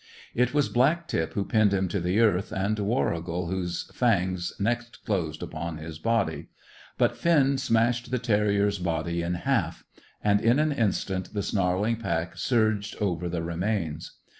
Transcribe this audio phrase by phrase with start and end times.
[0.33, 5.05] It was Black tip who pinned him to the earth, and Warrigal whose fangs next
[5.05, 6.47] closed upon his body.
[6.97, 9.83] But Finn smashed the terrier's body in half;
[10.23, 14.13] and, in an instant, the snarling pack surged over the remains.